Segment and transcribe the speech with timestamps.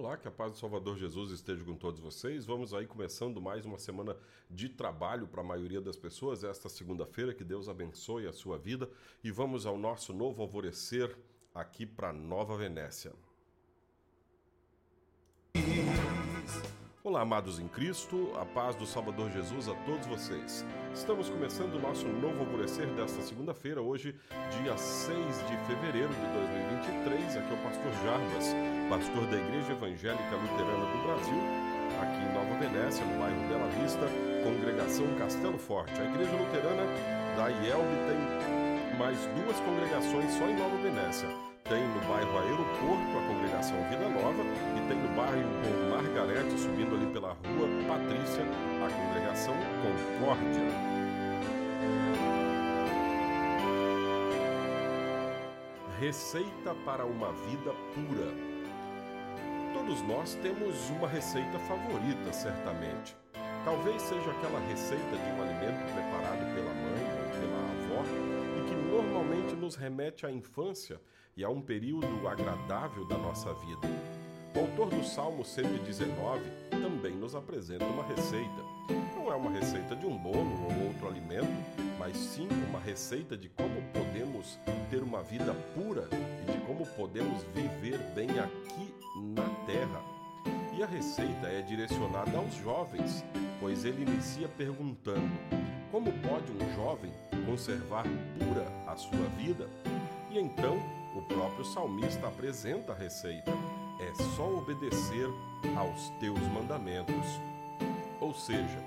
[0.00, 2.46] Olá, que a paz do Salvador Jesus esteja com todos vocês.
[2.46, 4.16] Vamos aí começando mais uma semana
[4.50, 7.34] de trabalho para a maioria das pessoas, esta segunda-feira.
[7.34, 8.88] Que Deus abençoe a sua vida
[9.22, 11.14] e vamos ao nosso novo alvorecer
[11.54, 13.12] aqui para Nova Venécia.
[17.04, 20.64] Olá, amados em Cristo, a paz do Salvador Jesus a todos vocês.
[20.94, 24.14] Estamos começando o nosso novo alvorecer desta segunda-feira, hoje,
[24.62, 25.16] dia 6
[25.48, 27.36] de fevereiro de 2023.
[27.36, 28.46] Aqui é o pastor Jarbas,
[28.90, 31.40] pastor da Igreja Evangélica Luterana do Brasil,
[32.02, 34.04] aqui em Nova Venécia, no bairro Bela Vista,
[34.42, 35.94] congregação Castelo Forte.
[35.94, 36.82] A Igreja Luterana
[37.36, 41.28] da IELB tem mais duas congregações só em Nova Venécia
[41.64, 44.42] tem no bairro Aeroporto a congregação Vida Nova
[44.76, 49.54] e tem no bairro Margarete, subindo ali pela rua Patrícia, a congregação
[50.18, 50.64] Concórdia.
[56.00, 58.49] Receita para uma vida pura.
[59.90, 63.16] Todos nós temos uma receita favorita, certamente.
[63.64, 68.30] Talvez seja aquela receita de um alimento preparado pela mãe ou pela avó
[68.88, 71.00] normalmente nos remete à infância
[71.36, 73.88] e a um período agradável da nossa vida.
[74.54, 76.40] O autor do Salmo 119
[77.00, 78.62] também nos apresenta uma receita.
[79.16, 81.48] Não é uma receita de um bolo ou outro alimento,
[81.98, 84.58] mas sim uma receita de como podemos
[84.90, 88.94] ter uma vida pura e de como podemos viver bem aqui
[89.34, 90.02] na terra.
[90.76, 93.24] E a receita é direcionada aos jovens,
[93.58, 95.30] pois ele inicia perguntando:
[95.90, 97.12] como pode um jovem
[97.46, 98.04] conservar
[98.38, 99.70] pura a sua vida?
[100.30, 100.76] E então
[101.16, 103.50] o próprio salmista apresenta a receita:
[104.00, 105.28] é só obedecer
[105.76, 107.40] aos teus mandamentos.
[108.20, 108.84] Ou seja,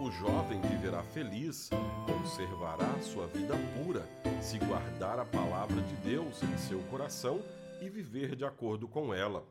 [0.00, 1.70] o jovem viverá feliz,
[2.06, 4.08] conservará sua vida pura,
[4.40, 7.40] se guardar a palavra de Deus em seu coração
[7.80, 9.44] e viver de acordo com ela.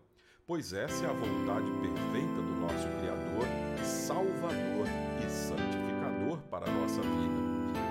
[0.45, 3.47] Pois essa é a vontade perfeita do nosso Criador,
[3.83, 4.87] Salvador
[5.25, 7.45] e Santificador para a nossa vida.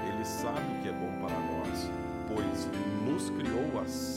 [0.08, 1.90] Ele sabe o que é bom para nós,
[2.28, 2.68] pois
[3.04, 4.13] nos criou assim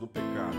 [0.00, 0.56] no pecado.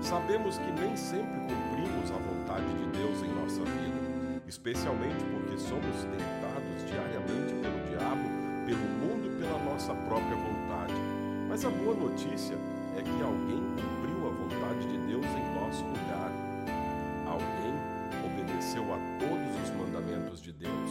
[0.00, 6.04] Sabemos que nem sempre cumprimos a vontade de Deus em nossa vida, especialmente porque somos
[6.04, 8.24] tentados diariamente pelo diabo,
[8.64, 10.94] pelo mundo e pela nossa própria vontade.
[11.48, 12.56] Mas a boa notícia
[12.96, 16.30] é que alguém cumpriu a vontade de Deus em nosso lugar.
[17.26, 17.74] Alguém
[18.24, 20.90] obedeceu a todos os mandamentos de Deus.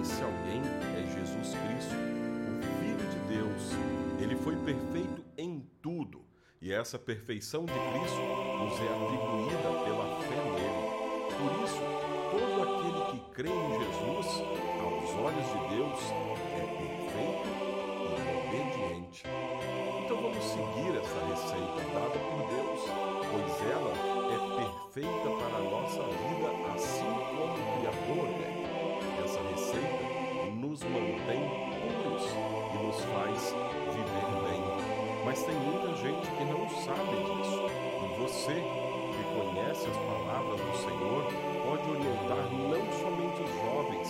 [0.00, 0.62] Esse alguém
[0.96, 3.72] é Jesus Cristo, o Filho de Deus.
[4.20, 5.53] Ele foi perfeito em
[6.64, 10.84] e essa perfeição de Cristo nos é atribuída pela fé nele.
[11.36, 11.82] Por isso,
[12.30, 14.42] todo aquele que crê em Jesus,
[14.80, 16.00] aos olhos de Deus,
[16.52, 17.48] é perfeito
[18.00, 18.16] e
[18.48, 19.24] obediente.
[20.02, 22.80] Então vamos seguir essa receita dada por Deus,
[23.30, 24.14] pois ela
[24.94, 29.24] feita para a nossa vida assim como o Criador é.
[29.24, 31.63] Essa receita nos mantém
[35.44, 37.66] tem muita gente que não sabe disso.
[38.02, 41.24] E você, que conhece as palavras do Senhor,
[41.64, 44.08] pode orientar não somente os jovens,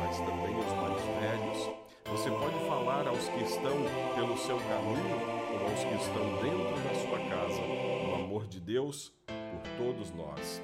[0.00, 1.70] mas também os mais velhos.
[2.10, 3.76] Você pode falar aos que estão
[4.14, 5.20] pelo seu caminho
[5.52, 7.60] ou aos que estão dentro da sua casa.
[7.60, 10.62] O amor de Deus por todos nós.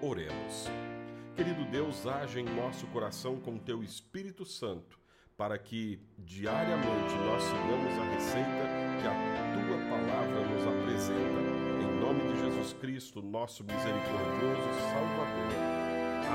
[0.00, 0.66] Oremos.
[1.34, 4.98] Querido Deus, age em nosso coração com teu Espírito Santo,
[5.36, 9.14] para que diariamente nós sigamos a receita que a
[9.52, 11.40] tua palavra nos apresenta.
[11.82, 15.52] Em nome de Jesus Cristo, nosso misericordioso Salvador.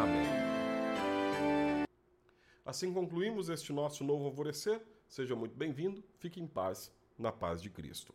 [0.04, 1.86] Amém.
[2.64, 4.86] Assim concluímos este nosso novo alvorecer.
[5.08, 8.14] Seja muito bem-vindo, fique em paz, na paz de Cristo.